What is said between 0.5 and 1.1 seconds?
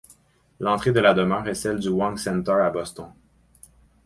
L'entrée de